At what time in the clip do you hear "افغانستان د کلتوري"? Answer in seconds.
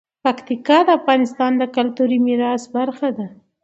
0.99-2.17